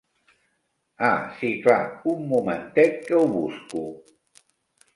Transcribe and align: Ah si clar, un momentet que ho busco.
Ah 1.09 1.21
si 1.35 1.51
clar, 1.65 1.83
un 2.13 2.25
momentet 2.31 2.99
que 3.05 3.17
ho 3.21 3.23
busco. 3.37 3.85